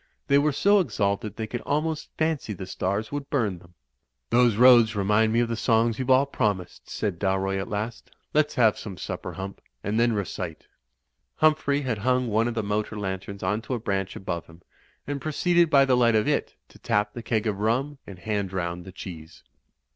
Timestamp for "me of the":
5.31-5.55